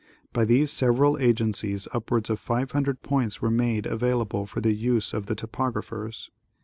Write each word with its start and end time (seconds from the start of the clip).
By 0.33 0.45
these 0.45 0.71
several 0.71 1.19
agencies 1.19 1.87
upwards 1.93 2.31
of 2.31 2.39
500 2.39 3.03
points 3.03 3.39
were 3.39 3.51
made 3.51 3.85
available 3.85 4.47
for 4.47 4.59
the 4.59 4.73
use 4.73 5.13
of 5.13 5.27
the 5.27 5.35
topographers. 5.35 6.31